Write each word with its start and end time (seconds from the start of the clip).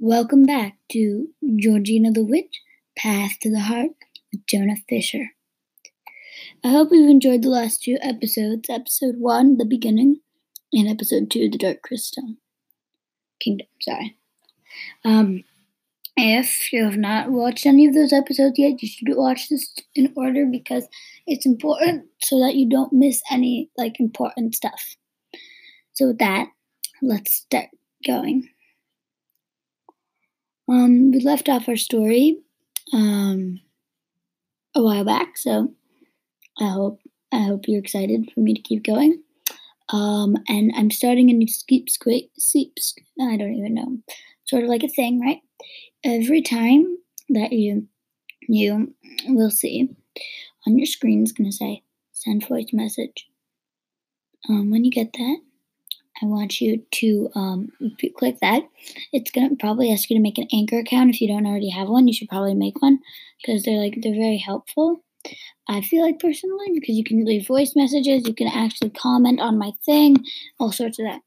Welcome 0.00 0.44
back 0.44 0.76
to 0.92 1.26
Georgina 1.56 2.12
the 2.12 2.24
Witch 2.24 2.60
Path 2.96 3.40
to 3.40 3.50
the 3.50 3.58
Heart 3.58 3.90
with 4.32 4.46
Jonah 4.46 4.76
Fisher. 4.88 5.32
I 6.64 6.68
hope 6.68 6.90
you've 6.92 7.10
enjoyed 7.10 7.42
the 7.42 7.48
last 7.48 7.82
two 7.82 7.98
episodes 8.00 8.70
episode 8.70 9.16
one, 9.18 9.56
The 9.56 9.64
Beginning, 9.64 10.20
and 10.72 10.88
episode 10.88 11.32
two, 11.32 11.50
The 11.50 11.58
Dark 11.58 11.82
Crystal 11.82 12.36
Kingdom. 13.40 13.66
Sorry. 13.80 14.16
Um, 15.04 15.42
if 16.16 16.72
you 16.72 16.84
have 16.84 16.96
not 16.96 17.32
watched 17.32 17.66
any 17.66 17.84
of 17.84 17.94
those 17.94 18.12
episodes 18.12 18.56
yet, 18.56 18.80
you 18.80 18.86
should 18.86 19.08
watch 19.16 19.48
this 19.48 19.74
in 19.96 20.12
order 20.14 20.46
because 20.46 20.86
it's 21.26 21.44
important 21.44 22.06
so 22.22 22.38
that 22.38 22.54
you 22.54 22.68
don't 22.68 22.92
miss 22.92 23.20
any 23.32 23.68
like 23.76 23.98
important 23.98 24.54
stuff. 24.54 24.94
So 25.94 26.06
with 26.06 26.18
that, 26.18 26.46
let's 27.02 27.34
start 27.34 27.70
going. 28.06 28.48
Um, 30.68 31.12
we 31.12 31.20
left 31.20 31.48
off 31.48 31.68
our 31.68 31.76
story 31.76 32.40
um, 32.92 33.60
a 34.74 34.82
while 34.82 35.04
back, 35.04 35.38
so 35.38 35.72
I 36.60 36.68
hope 36.68 37.00
I 37.32 37.42
hope 37.44 37.66
you're 37.66 37.80
excited 37.80 38.30
for 38.34 38.40
me 38.40 38.54
to 38.54 38.60
keep 38.60 38.84
going. 38.84 39.22
Um, 39.90 40.36
and 40.48 40.72
I'm 40.76 40.90
starting 40.90 41.30
a 41.30 41.32
new 41.32 41.48
sleep 41.48 41.88
squeak 41.88 42.30
sleep. 42.38 42.76
I 43.20 43.36
don't 43.36 43.54
even 43.54 43.74
know, 43.74 43.98
sort 44.44 44.64
of 44.64 44.68
like 44.68 44.82
a 44.82 44.88
thing, 44.88 45.20
right? 45.20 45.40
Every 46.04 46.42
time 46.42 46.98
that 47.30 47.52
you 47.52 47.88
you 48.48 48.94
will 49.26 49.50
see 49.50 49.88
on 50.66 50.78
your 50.78 50.86
screen 50.86 51.22
is 51.22 51.32
gonna 51.32 51.52
say 51.52 51.82
send 52.12 52.46
voice 52.46 52.72
message. 52.72 53.26
Um, 54.48 54.70
when 54.70 54.84
you 54.84 54.90
get 54.90 55.12
that, 55.14 55.38
I 56.22 56.26
want 56.26 56.60
you 56.60 56.82
to 56.90 57.30
um, 57.34 57.72
click 58.16 58.38
that. 58.40 58.62
It's 59.12 59.30
gonna 59.30 59.56
probably 59.58 59.92
ask 59.92 60.10
you 60.10 60.16
to 60.16 60.22
make 60.22 60.38
an 60.38 60.48
Anchor 60.52 60.78
account 60.78 61.10
if 61.10 61.20
you 61.20 61.28
don't 61.28 61.46
already 61.46 61.70
have 61.70 61.88
one. 61.88 62.08
You 62.08 62.14
should 62.14 62.28
probably 62.28 62.54
make 62.54 62.80
one 62.82 62.98
because 63.40 63.62
they're 63.62 63.78
like 63.78 63.98
they're 64.02 64.14
very 64.14 64.38
helpful. 64.38 65.02
I 65.68 65.82
feel 65.82 66.02
like 66.02 66.18
personally 66.18 66.70
because 66.74 66.96
you 66.96 67.04
can 67.04 67.24
leave 67.24 67.46
voice 67.46 67.74
messages, 67.76 68.26
you 68.26 68.34
can 68.34 68.48
actually 68.48 68.90
comment 68.90 69.40
on 69.40 69.58
my 69.58 69.72
thing, 69.84 70.16
all 70.58 70.72
sorts 70.72 70.98
of 70.98 71.06
that. 71.06 71.20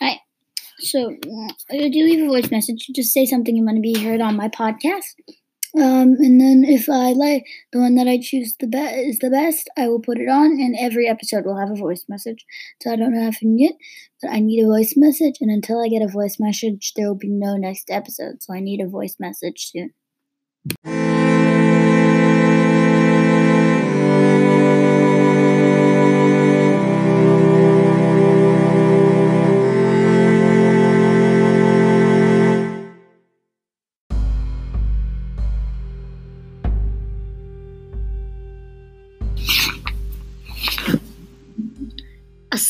Right. 0.00 0.18
So 0.78 1.16
if 1.68 1.94
you 1.94 2.04
leave 2.04 2.22
a 2.22 2.28
voice 2.28 2.50
message, 2.50 2.88
just 2.94 3.12
say 3.12 3.26
something 3.26 3.54
you 3.54 3.64
want 3.64 3.76
to 3.76 3.82
be 3.82 4.02
heard 4.02 4.20
on 4.20 4.36
my 4.36 4.48
podcast. 4.48 5.14
Um, 5.76 6.16
and 6.18 6.40
then 6.40 6.64
if 6.64 6.88
I 6.88 7.12
like 7.12 7.44
the 7.72 7.78
one 7.78 7.94
that 7.94 8.08
I 8.08 8.18
choose 8.20 8.56
the 8.58 8.66
best 8.66 8.96
is 8.96 9.18
the 9.20 9.30
best, 9.30 9.70
I 9.76 9.88
will 9.88 10.00
put 10.00 10.18
it 10.18 10.28
on, 10.28 10.58
and 10.60 10.74
every 10.78 11.08
episode 11.08 11.44
will 11.44 11.58
have 11.58 11.70
a 11.70 11.76
voice 11.76 12.04
message. 12.08 12.44
So 12.82 12.92
I 12.92 12.96
don't 12.96 13.14
know 13.14 13.28
if 13.28 13.38
yet, 13.42 13.74
but 14.20 14.30
I 14.32 14.40
need 14.40 14.64
a 14.64 14.66
voice 14.66 14.94
message, 14.96 15.36
and 15.40 15.50
until 15.50 15.80
I 15.80 15.88
get 15.88 16.02
a 16.02 16.08
voice 16.08 16.38
message, 16.40 16.92
there 16.96 17.06
will 17.06 17.18
be 17.18 17.28
no 17.28 17.56
next 17.56 17.90
episode. 17.90 18.42
So 18.42 18.52
I 18.52 18.60
need 18.60 18.80
a 18.80 18.88
voice 18.88 19.16
message 19.20 19.70
soon. 19.70 19.92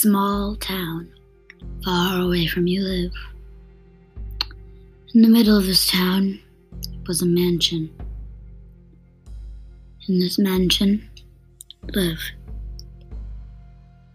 Small 0.00 0.56
town 0.56 1.12
far 1.84 2.22
away 2.22 2.46
from 2.46 2.66
you 2.66 2.80
live. 2.80 3.12
In 5.14 5.20
the 5.20 5.28
middle 5.28 5.58
of 5.58 5.66
this 5.66 5.86
town 5.86 6.40
was 7.06 7.20
a 7.20 7.26
mansion. 7.26 7.90
In 10.08 10.18
this 10.18 10.38
mansion 10.38 11.06
lived 11.92 12.32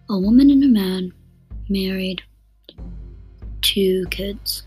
a 0.09 0.17
woman 0.17 0.49
and 0.49 0.63
a 0.63 0.67
man 0.67 1.13
married, 1.69 2.23
two 3.61 4.05
kids, 4.09 4.65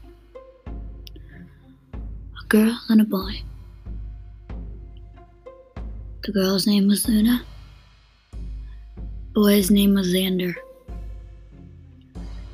a 0.73 2.47
girl 2.49 2.81
and 2.91 3.01
a 3.01 3.05
boy. 3.05 3.43
The 6.23 6.31
girl's 6.33 6.67
name 6.69 6.87
was 6.87 7.09
Luna. 7.09 7.43
Boy's 9.35 9.69
name 9.73 9.95
was 9.95 10.15
Xander. 10.15 10.55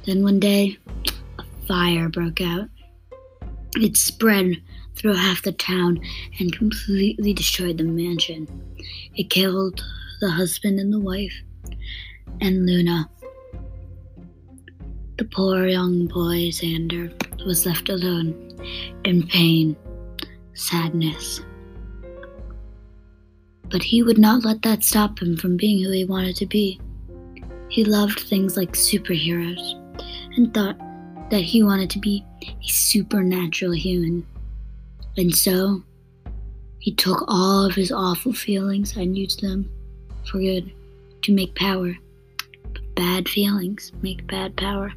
Then 0.07 0.23
one 0.23 0.39
day, 0.39 0.77
a 1.39 1.45
fire 1.67 2.11
broke 2.11 2.43
out. 2.43 2.69
It 3.77 3.97
spread 3.97 4.63
through 4.97 5.15
half 5.15 5.43
the 5.43 5.53
town 5.53 5.99
and 6.39 6.57
completely 6.57 7.33
destroyed 7.33 7.79
the 7.79 7.85
mansion. 7.85 8.47
It 9.15 9.31
killed 9.31 9.83
the 10.21 10.31
husband 10.31 10.79
and 10.79 10.93
the 10.93 11.01
wife, 11.01 11.35
and 12.41 12.67
Luna. 12.67 13.09
The 15.17 15.25
poor 15.25 15.67
young 15.67 16.07
boy, 16.07 16.51
Xander, 16.51 17.11
was 17.47 17.65
left 17.65 17.89
alone 17.89 18.35
in 19.05 19.27
pain, 19.27 19.75
sadness. 20.53 21.41
But 23.71 23.83
he 23.83 24.03
would 24.03 24.19
not 24.19 24.45
let 24.45 24.63
that 24.63 24.85
stop 24.85 25.21
him 25.21 25.37
from 25.37 25.57
being 25.57 25.83
who 25.83 25.91
he 25.91 26.05
wanted 26.05 26.37
to 26.37 26.47
be. 26.47 26.81
He 27.69 27.85
loved 27.85 28.21
things 28.21 28.57
like 28.57 28.73
superheroes 28.73 29.81
and 30.37 30.53
thought 30.53 30.79
that 31.31 31.43
he 31.43 31.63
wanted 31.63 31.91
to 31.91 31.99
be 31.99 32.25
a 32.43 32.69
supernatural 32.69 33.73
human. 33.73 34.27
And 35.17 35.35
so, 35.35 35.83
he 36.79 36.93
took 36.93 37.25
all 37.29 37.65
of 37.65 37.75
his 37.75 37.91
awful 37.91 38.33
feelings 38.33 38.97
and 38.97 39.17
used 39.17 39.41
them 39.41 39.71
for 40.31 40.39
good 40.39 40.71
to 41.23 41.33
make 41.33 41.55
power. 41.55 41.97
But 42.73 42.95
bad 42.95 43.29
feelings 43.29 43.93
make 44.03 44.27
bad 44.27 44.57
power. 44.57 44.93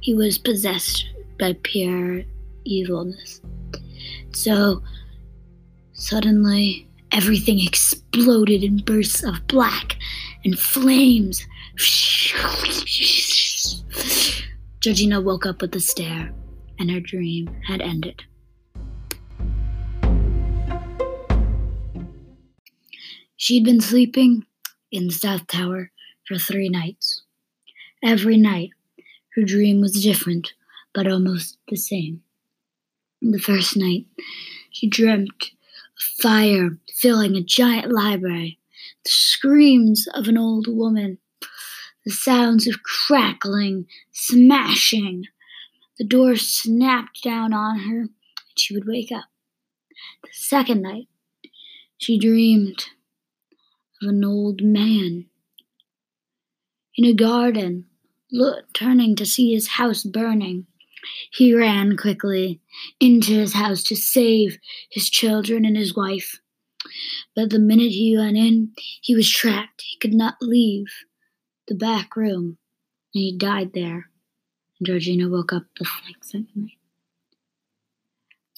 He 0.00 0.14
was 0.14 0.36
possessed 0.36 1.08
by 1.38 1.56
pure 1.62 2.22
evilness. 2.64 3.40
So, 4.32 4.82
suddenly, 5.92 6.86
everything 7.12 7.60
exploded 7.60 8.62
in 8.62 8.78
bursts 8.78 9.22
of 9.22 9.46
black 9.46 9.96
and 10.44 10.58
flames. 10.58 11.46
Georgina 14.84 15.18
woke 15.18 15.46
up 15.46 15.62
with 15.62 15.74
a 15.74 15.80
stare, 15.80 16.30
and 16.78 16.90
her 16.90 17.00
dream 17.00 17.48
had 17.66 17.80
ended. 17.80 18.22
She'd 23.34 23.64
been 23.64 23.80
sleeping 23.80 24.44
in 24.92 25.06
the 25.06 25.14
South 25.14 25.46
Tower 25.46 25.90
for 26.28 26.36
three 26.36 26.68
nights. 26.68 27.22
Every 28.04 28.36
night, 28.36 28.72
her 29.36 29.42
dream 29.42 29.80
was 29.80 30.02
different, 30.02 30.52
but 30.92 31.10
almost 31.10 31.56
the 31.70 31.76
same. 31.76 32.22
The 33.22 33.38
first 33.38 33.78
night, 33.78 34.04
she 34.70 34.86
dreamt 34.86 35.52
of 35.96 36.04
fire 36.20 36.76
filling 36.94 37.36
a 37.36 37.42
giant 37.42 37.90
library, 37.90 38.58
the 39.02 39.10
screams 39.10 40.06
of 40.08 40.28
an 40.28 40.36
old 40.36 40.66
woman, 40.68 41.16
the 42.04 42.10
sounds 42.10 42.66
of 42.66 42.82
crackling, 42.82 43.86
smashing. 44.12 45.24
The 45.98 46.04
door 46.04 46.36
snapped 46.36 47.22
down 47.22 47.52
on 47.52 47.78
her, 47.80 48.00
and 48.00 48.10
she 48.56 48.74
would 48.74 48.86
wake 48.86 49.12
up. 49.12 49.24
The 50.22 50.30
second 50.32 50.82
night, 50.82 51.08
she 51.96 52.18
dreamed 52.18 52.86
of 54.02 54.08
an 54.08 54.24
old 54.24 54.62
man 54.62 55.26
in 56.96 57.04
a 57.04 57.14
garden, 57.14 57.86
look, 58.30 58.72
turning 58.72 59.16
to 59.16 59.26
see 59.26 59.52
his 59.52 59.68
house 59.68 60.04
burning. 60.04 60.66
He 61.32 61.54
ran 61.54 61.96
quickly 61.96 62.60
into 63.00 63.32
his 63.32 63.54
house 63.54 63.82
to 63.84 63.96
save 63.96 64.58
his 64.90 65.10
children 65.10 65.64
and 65.64 65.76
his 65.76 65.94
wife. 65.94 66.40
But 67.34 67.50
the 67.50 67.58
minute 67.58 67.90
he 67.90 68.16
went 68.16 68.36
in, 68.36 68.72
he 69.00 69.14
was 69.14 69.30
trapped. 69.30 69.82
He 69.82 69.98
could 69.98 70.14
not 70.14 70.36
leave 70.40 70.86
the 71.66 71.74
back 71.74 72.16
room, 72.16 72.58
and 73.14 73.22
he 73.22 73.36
died 73.36 73.72
there. 73.72 74.10
And 74.78 74.86
Georgina 74.86 75.28
woke 75.28 75.52
up 75.52 75.64
the 75.78 75.86
next 76.08 76.34
night. 76.34 76.78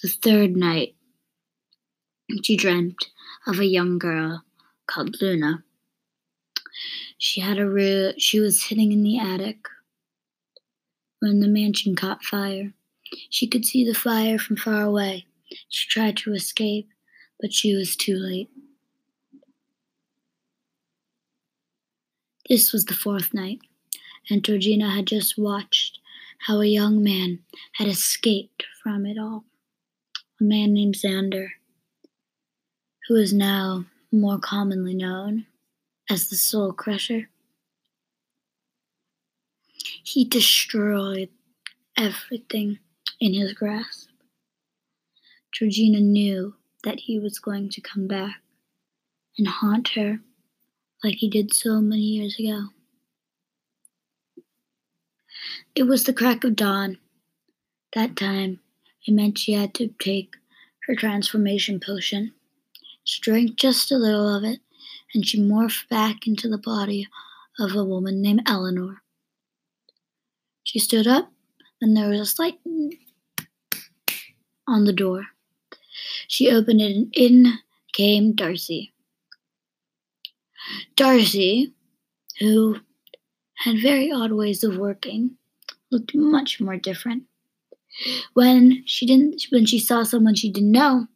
The 0.02 0.08
third 0.08 0.56
night, 0.56 0.94
she 2.42 2.56
dreamt 2.56 3.10
of 3.46 3.58
a 3.58 3.66
young 3.66 3.98
girl 3.98 4.44
called 4.86 5.16
Luna. 5.20 5.64
She 7.18 7.40
had 7.40 7.58
a 7.58 7.68
real, 7.68 8.12
she 8.18 8.40
was 8.40 8.62
sitting 8.62 8.92
in 8.92 9.02
the 9.02 9.18
attic 9.18 9.68
when 11.20 11.40
the 11.40 11.48
mansion 11.48 11.96
caught 11.96 12.24
fire. 12.24 12.72
She 13.30 13.46
could 13.46 13.64
see 13.64 13.84
the 13.84 13.94
fire 13.94 14.38
from 14.38 14.56
far 14.56 14.82
away. 14.82 15.26
She 15.68 15.88
tried 15.88 16.16
to 16.18 16.34
escape, 16.34 16.88
but 17.40 17.52
she 17.52 17.74
was 17.74 17.96
too 17.96 18.16
late. 18.16 18.50
This 22.48 22.72
was 22.72 22.84
the 22.84 22.94
fourth 22.94 23.34
night, 23.34 23.58
and 24.30 24.44
Georgina 24.44 24.90
had 24.90 25.06
just 25.06 25.36
watched 25.36 25.98
how 26.46 26.60
a 26.60 26.66
young 26.66 27.02
man 27.02 27.40
had 27.72 27.88
escaped 27.88 28.64
from 28.82 29.04
it 29.04 29.18
all. 29.18 29.44
a 30.40 30.44
man 30.44 30.72
named 30.72 30.94
Xander, 30.94 31.48
who 33.08 33.16
is 33.16 33.32
now 33.32 33.86
more 34.12 34.38
commonly 34.38 34.94
known 34.94 35.46
as 36.08 36.28
the 36.28 36.36
Soul 36.36 36.72
Crusher. 36.72 37.28
He 40.04 40.24
destroyed 40.24 41.30
everything 41.96 42.78
in 43.18 43.34
his 43.34 43.54
grasp. 43.54 44.10
Georgina 45.50 45.98
knew 45.98 46.54
that 46.84 47.00
he 47.00 47.18
was 47.18 47.40
going 47.40 47.70
to 47.70 47.80
come 47.80 48.06
back 48.06 48.40
and 49.36 49.48
haunt 49.48 49.88
her 49.96 50.20
like 51.06 51.18
he 51.18 51.30
did 51.30 51.54
so 51.54 51.80
many 51.80 52.02
years 52.02 52.36
ago. 52.36 52.70
It 55.76 55.84
was 55.84 56.02
the 56.02 56.12
crack 56.12 56.42
of 56.42 56.56
dawn. 56.56 56.98
That 57.94 58.16
time, 58.16 58.58
it 59.06 59.14
meant 59.14 59.38
she 59.38 59.52
had 59.52 59.72
to 59.74 59.88
take 60.00 60.34
her 60.88 60.96
transformation 60.96 61.78
potion. 61.78 62.32
She 63.04 63.20
drank 63.20 63.56
just 63.56 63.92
a 63.92 63.96
little 63.96 64.28
of 64.34 64.42
it, 64.42 64.58
and 65.14 65.24
she 65.24 65.40
morphed 65.40 65.88
back 65.88 66.26
into 66.26 66.48
the 66.48 66.58
body 66.58 67.06
of 67.60 67.76
a 67.76 67.84
woman 67.84 68.20
named 68.20 68.42
Eleanor. 68.44 69.02
She 70.64 70.80
stood 70.80 71.06
up, 71.06 71.30
and 71.80 71.96
there 71.96 72.08
was 72.08 72.20
a 72.20 72.26
slight 72.26 72.58
on 74.66 74.84
the 74.84 74.92
door. 74.92 75.26
She 76.26 76.50
opened 76.50 76.80
it, 76.80 76.96
and 76.96 77.14
in 77.14 77.58
came 77.92 78.32
Darcy. 78.32 78.92
Darcy, 80.96 81.72
who 82.38 82.76
had 83.58 83.80
very 83.80 84.10
odd 84.10 84.32
ways 84.32 84.62
of 84.64 84.76
working, 84.76 85.36
looked 85.90 86.14
much 86.14 86.60
more 86.60 86.76
different. 86.76 87.24
When 88.34 88.82
she 88.86 89.06
didn't 89.06 89.46
when 89.50 89.64
she 89.64 89.78
saw 89.78 90.02
someone 90.02 90.34
she 90.34 90.50
didn't 90.50 90.72
know, 90.72 91.06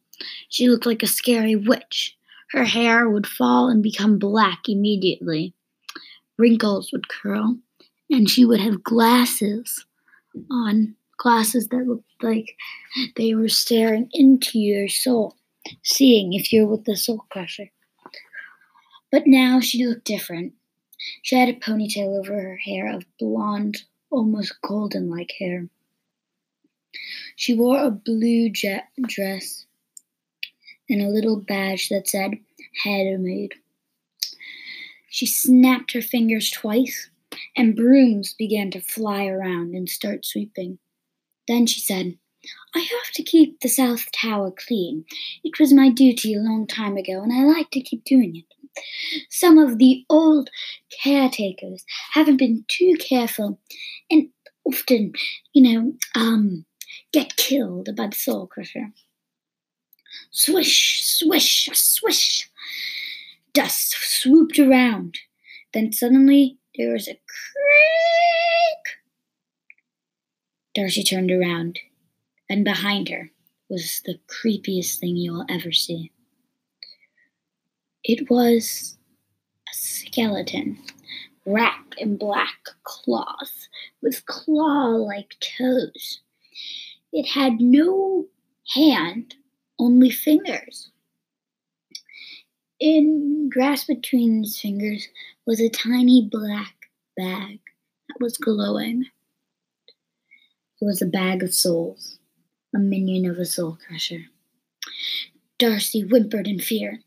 she 0.49 0.67
looked 0.67 0.85
like 0.85 1.03
a 1.03 1.07
scary 1.07 1.55
witch. 1.55 2.17
Her 2.51 2.65
hair 2.65 3.09
would 3.09 3.27
fall 3.27 3.69
and 3.69 3.83
become 3.83 4.19
black 4.19 4.67
immediately. 4.67 5.53
Wrinkles 6.37 6.91
would 6.91 7.07
curl, 7.07 7.57
and 8.09 8.29
she 8.29 8.45
would 8.45 8.59
have 8.59 8.83
glasses 8.83 9.85
on, 10.49 10.95
glasses 11.17 11.67
that 11.67 11.87
looked 11.87 12.23
like 12.23 12.57
they 13.15 13.35
were 13.35 13.47
staring 13.47 14.09
into 14.11 14.59
your 14.59 14.89
soul, 14.89 15.35
seeing 15.83 16.33
if 16.33 16.51
you're 16.51 16.65
with 16.65 16.85
the 16.85 16.97
soul 16.97 17.25
crusher. 17.29 17.69
But 19.11 19.27
now 19.27 19.59
she 19.59 19.85
looked 19.85 20.05
different. 20.05 20.53
She 21.21 21.35
had 21.35 21.49
a 21.49 21.53
ponytail 21.53 22.19
over 22.19 22.33
her 22.33 22.57
hair 22.57 22.93
of 22.93 23.05
blonde, 23.19 23.83
almost 24.09 24.61
golden 24.61 25.09
like 25.09 25.31
hair. 25.39 25.67
She 27.35 27.53
wore 27.53 27.83
a 27.83 27.91
blue 27.91 28.49
jet 28.49 28.87
dress 29.01 29.65
and 30.89 31.01
a 31.01 31.09
little 31.09 31.37
badge 31.37 31.89
that 31.89 32.07
said 32.07 32.37
Head 32.83 33.19
Maid. 33.19 33.55
She 35.09 35.25
snapped 35.25 35.91
her 35.93 36.01
fingers 36.01 36.49
twice, 36.49 37.09
and 37.55 37.75
brooms 37.75 38.33
began 38.33 38.71
to 38.71 38.81
fly 38.81 39.25
around 39.25 39.73
and 39.75 39.89
start 39.89 40.25
sweeping. 40.25 40.79
Then 41.47 41.65
she 41.65 41.81
said, 41.81 42.17
I 42.75 42.79
have 42.79 43.13
to 43.15 43.23
keep 43.23 43.59
the 43.59 43.67
South 43.67 44.11
Tower 44.11 44.51
clean. 44.51 45.05
It 45.43 45.59
was 45.59 45.73
my 45.73 45.89
duty 45.89 46.33
a 46.33 46.39
long 46.39 46.65
time 46.65 46.97
ago, 46.97 47.21
and 47.21 47.33
I 47.33 47.43
like 47.43 47.71
to 47.71 47.81
keep 47.81 48.03
doing 48.03 48.35
it. 48.37 48.45
Some 49.29 49.57
of 49.57 49.77
the 49.77 50.05
old 50.09 50.49
caretakers 51.03 51.83
haven't 52.13 52.37
been 52.37 52.65
too 52.67 52.95
careful 52.99 53.59
and 54.09 54.29
often, 54.65 55.13
you 55.53 55.63
know, 55.63 55.93
um, 56.15 56.65
get 57.11 57.35
killed 57.35 57.89
by 57.95 58.07
the 58.07 58.15
soul 58.15 58.47
crusher. 58.47 58.91
Swish, 60.31 61.03
swish, 61.05 61.69
swish. 61.73 62.49
Dust 63.53 63.95
swooped 63.99 64.59
around. 64.59 65.19
Then 65.73 65.91
suddenly 65.91 66.57
there 66.77 66.93
was 66.93 67.07
a 67.07 67.13
creak. 67.13 67.21
Darcy 70.73 71.03
turned 71.03 71.31
around, 71.31 71.79
and 72.49 72.63
behind 72.63 73.09
her 73.09 73.31
was 73.69 74.01
the 74.05 74.19
creepiest 74.27 74.99
thing 74.99 75.17
you 75.17 75.33
will 75.33 75.45
ever 75.49 75.71
see. 75.71 76.11
It 78.03 78.29
was 78.31 78.97
a 79.71 79.75
skeleton 79.75 80.79
wrapped 81.45 81.95
in 81.99 82.17
black 82.17 82.69
cloth 82.83 83.67
with 84.01 84.25
claw 84.25 84.87
like 84.87 85.35
toes. 85.39 86.19
It 87.13 87.27
had 87.27 87.59
no 87.59 88.27
hand, 88.73 89.35
only 89.77 90.09
fingers. 90.09 90.89
In 92.79 93.49
grasped 93.51 93.87
between 93.87 94.43
his 94.43 94.59
fingers 94.59 95.07
was 95.45 95.59
a 95.59 95.69
tiny 95.69 96.27
black 96.27 96.89
bag 97.15 97.59
that 98.07 98.19
was 98.19 98.37
glowing. 98.37 99.05
It 100.81 100.85
was 100.85 101.03
a 101.03 101.05
bag 101.05 101.43
of 101.43 101.53
souls, 101.53 102.17
a 102.73 102.79
minion 102.79 103.29
of 103.29 103.37
a 103.37 103.45
soul 103.45 103.77
crusher. 103.85 104.25
Darcy 105.59 106.01
whimpered 106.01 106.47
in 106.47 106.59
fear. 106.59 107.01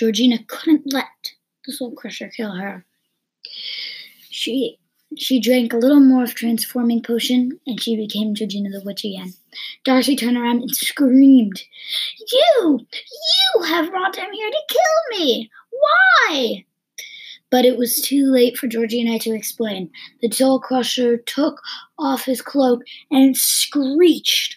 Georgina 0.00 0.38
couldn't 0.46 0.94
let 0.94 1.34
the 1.66 1.74
soul 1.74 1.92
crusher 1.92 2.28
kill 2.34 2.52
her. 2.52 2.86
She 4.30 4.78
she 5.18 5.38
drank 5.38 5.74
a 5.74 5.76
little 5.76 6.00
more 6.00 6.24
of 6.24 6.34
transforming 6.34 7.02
potion 7.02 7.60
and 7.66 7.78
she 7.78 7.96
became 7.96 8.34
Georgina 8.34 8.70
the 8.70 8.82
witch 8.82 9.04
again. 9.04 9.34
Darcy 9.84 10.16
turned 10.16 10.38
around 10.38 10.62
and 10.62 10.74
screamed, 10.74 11.62
You! 12.32 12.80
You 13.56 13.62
have 13.64 13.90
brought 13.90 14.16
him 14.16 14.32
here 14.32 14.50
to 14.50 14.62
kill 14.70 15.18
me! 15.18 15.50
Why? 15.70 16.64
But 17.50 17.66
it 17.66 17.76
was 17.76 18.00
too 18.00 18.24
late 18.24 18.56
for 18.56 18.68
Georgina 18.68 19.18
to 19.18 19.34
explain. 19.34 19.90
The 20.22 20.30
soul 20.30 20.60
crusher 20.60 21.18
took 21.18 21.60
off 21.98 22.24
his 22.24 22.40
cloak 22.40 22.80
and 23.10 23.36
screeched. 23.36 24.56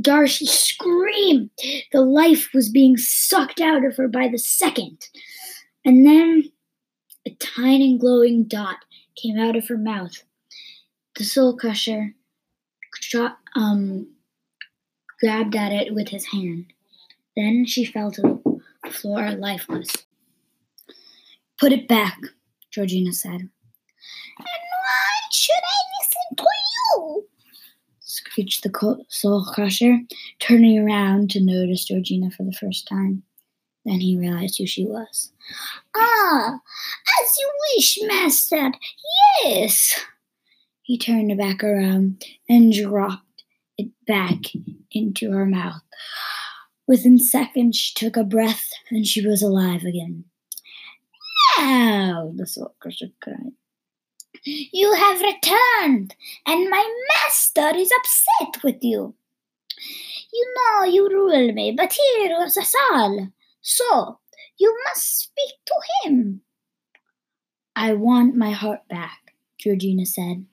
Darcy 0.00 0.46
screamed. 0.46 1.50
The 1.92 2.00
life 2.00 2.50
was 2.52 2.68
being 2.68 2.96
sucked 2.96 3.60
out 3.60 3.84
of 3.84 3.96
her 3.96 4.08
by 4.08 4.28
the 4.28 4.38
second. 4.38 5.08
And 5.84 6.06
then 6.06 6.50
a 7.26 7.30
tiny 7.34 7.96
glowing 7.96 8.44
dot 8.44 8.78
came 9.16 9.38
out 9.38 9.56
of 9.56 9.68
her 9.68 9.78
mouth. 9.78 10.22
The 11.16 11.24
soul 11.24 11.56
crusher 11.56 12.14
um, 13.54 14.08
grabbed 15.20 15.54
at 15.54 15.72
it 15.72 15.94
with 15.94 16.08
his 16.08 16.26
hand. 16.26 16.66
Then 17.36 17.66
she 17.66 17.84
fell 17.84 18.10
to 18.12 18.40
the 18.82 18.90
floor 18.90 19.30
lifeless. 19.32 20.06
Put 21.58 21.72
it 21.72 21.88
back, 21.88 22.18
Georgina 22.70 23.12
said. 23.12 23.30
And 23.30 23.50
why 24.38 25.10
should 25.32 25.54
I 25.54 25.78
listen 26.00 26.36
to 26.36 26.44
you? 26.44 27.28
Screeched 28.34 28.64
the 28.64 29.04
soul 29.10 29.44
crusher, 29.44 30.00
turning 30.40 30.76
around 30.76 31.30
to 31.30 31.40
notice 31.40 31.84
Georgina 31.84 32.32
for 32.32 32.42
the 32.42 32.52
first 32.52 32.88
time. 32.88 33.22
Then 33.84 34.00
he 34.00 34.18
realized 34.18 34.58
who 34.58 34.66
she 34.66 34.84
was. 34.84 35.30
Ah, 35.94 36.58
as 37.22 37.38
you 37.38 37.52
wish, 37.76 37.98
master. 38.02 38.72
Yes. 39.44 40.04
He 40.82 40.98
turned 40.98 41.36
back 41.38 41.62
around 41.62 42.24
and 42.48 42.72
dropped 42.72 43.44
it 43.78 43.90
back 44.04 44.40
into 44.90 45.30
her 45.30 45.46
mouth. 45.46 45.82
Within 46.88 47.20
seconds, 47.20 47.76
she 47.76 47.94
took 47.94 48.16
a 48.16 48.24
breath 48.24 48.68
and 48.90 49.06
she 49.06 49.24
was 49.24 49.42
alive 49.42 49.84
again. 49.84 50.24
Now, 51.56 52.32
the 52.34 52.48
soul 52.48 52.74
crusher 52.80 53.06
cried. 53.22 53.52
You 54.46 54.92
have 54.92 55.20
returned, 55.20 56.14
and 56.46 56.68
my 56.68 57.04
master 57.08 57.74
is 57.76 57.90
upset 57.98 58.62
with 58.62 58.82
you. 58.82 59.14
You 60.32 60.54
know 60.56 60.84
you 60.84 61.08
rule 61.08 61.52
me, 61.52 61.72
but 61.72 61.92
he 61.94 62.28
rules 62.28 62.56
us 62.56 62.74
all. 62.92 63.28
So 63.62 64.18
you 64.58 64.76
must 64.86 65.20
speak 65.20 65.54
to 65.66 65.74
him. 66.02 66.42
I 67.76 67.94
want 67.94 68.36
my 68.36 68.50
heart 68.50 68.86
back, 68.88 69.34
Georgina 69.58 70.04
said. 70.06 70.44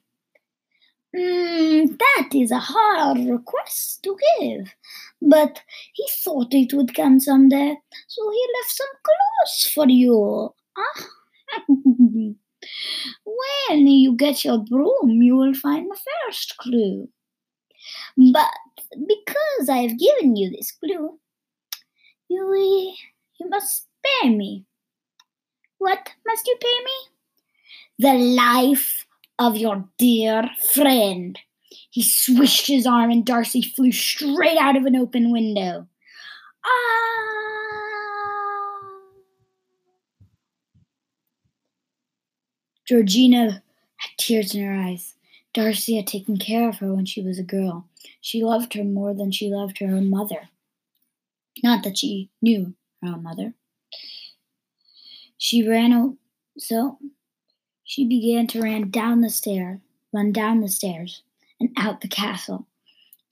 Mm, 1.14 1.98
that 1.98 2.30
is 2.34 2.50
a 2.50 2.58
hard 2.58 3.18
request 3.18 4.02
to 4.02 4.16
give, 4.40 4.74
but 5.20 5.60
he 5.92 6.06
thought 6.24 6.54
it 6.54 6.72
would 6.72 6.94
come 6.94 7.20
someday, 7.20 7.76
so 8.08 8.30
he 8.30 8.48
left 8.56 8.70
some 8.70 8.86
clothes 9.04 9.72
for 9.74 9.88
you. 9.88 10.54
Ah. 10.78 11.06
when 13.68 13.86
you 13.86 14.14
get 14.16 14.44
your 14.44 14.58
broom, 14.58 15.22
you 15.22 15.36
will 15.36 15.54
find 15.54 15.90
the 15.90 15.98
first 16.26 16.56
clue. 16.58 17.08
But 18.16 18.50
because 18.94 19.68
I 19.68 19.78
have 19.78 19.98
given 19.98 20.36
you 20.36 20.50
this 20.50 20.72
clue, 20.72 21.18
you, 22.28 22.94
you 23.40 23.48
must 23.48 23.86
pay 24.04 24.28
me. 24.28 24.64
What 25.78 26.10
must 26.26 26.46
you 26.46 26.56
pay 26.60 26.78
me? 26.84 26.92
The 27.98 28.14
life 28.34 29.06
of 29.38 29.56
your 29.56 29.84
dear 29.98 30.48
friend. 30.74 31.38
He 31.90 32.02
swished 32.02 32.66
his 32.66 32.86
arm 32.86 33.10
and 33.10 33.24
Darcy 33.24 33.62
flew 33.62 33.92
straight 33.92 34.58
out 34.58 34.76
of 34.76 34.84
an 34.84 34.96
open 34.96 35.32
window. 35.32 35.86
Ah! 36.64 37.11
Georgina 42.86 43.62
had 43.96 44.10
tears 44.18 44.54
in 44.54 44.64
her 44.64 44.74
eyes. 44.74 45.14
Darcy 45.54 45.96
had 45.96 46.06
taken 46.06 46.36
care 46.36 46.68
of 46.68 46.78
her 46.78 46.94
when 46.94 47.04
she 47.04 47.22
was 47.22 47.38
a 47.38 47.44
girl. 47.44 47.88
She 48.20 48.42
loved 48.42 48.74
her 48.74 48.84
more 48.84 49.14
than 49.14 49.30
she 49.30 49.48
loved 49.48 49.78
her 49.78 49.86
own 49.86 50.08
mother. 50.08 50.48
Not 51.62 51.84
that 51.84 51.98
she 51.98 52.30
knew 52.40 52.74
her 53.02 53.08
own 53.08 53.22
mother. 53.22 53.54
She 55.36 55.66
ran 55.66 56.16
so 56.58 56.98
she 57.84 58.06
began 58.06 58.46
to 58.48 58.62
run 58.62 58.90
down 58.90 59.20
the 59.20 59.30
stair, 59.30 59.80
run 60.12 60.32
down 60.32 60.60
the 60.60 60.68
stairs, 60.68 61.22
and 61.60 61.70
out 61.76 62.00
the 62.00 62.08
castle 62.08 62.66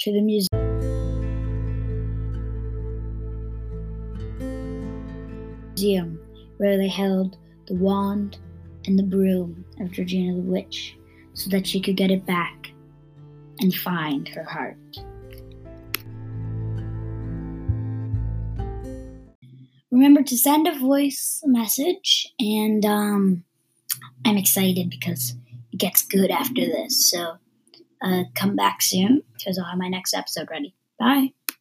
to 0.00 0.12
the. 0.12 0.20
Museum 5.80 6.20
where 6.58 6.76
they 6.76 6.88
held 6.88 7.38
the 7.66 7.74
wand 7.74 8.38
the 8.96 9.02
broom 9.02 9.64
of 9.80 9.90
Georgina 9.92 10.34
the 10.34 10.42
Witch 10.42 10.96
so 11.34 11.50
that 11.50 11.66
she 11.66 11.80
could 11.80 11.96
get 11.96 12.10
it 12.10 12.26
back 12.26 12.72
and 13.60 13.74
find 13.74 14.28
her 14.28 14.44
heart. 14.44 14.76
Remember 19.90 20.22
to 20.22 20.36
send 20.36 20.68
a 20.68 20.78
voice 20.78 21.42
message, 21.44 22.32
and 22.38 22.84
um, 22.86 23.44
I'm 24.24 24.36
excited 24.36 24.88
because 24.88 25.34
it 25.72 25.78
gets 25.78 26.02
good 26.02 26.30
after 26.30 26.64
this. 26.64 27.10
So 27.10 27.36
uh, 28.02 28.22
come 28.34 28.56
back 28.56 28.82
soon 28.82 29.22
because 29.34 29.58
I'll 29.58 29.64
have 29.64 29.78
my 29.78 29.88
next 29.88 30.14
episode 30.14 30.48
ready. 30.50 30.74
Bye. 30.98 31.32